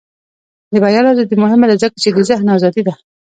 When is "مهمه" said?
1.43-1.65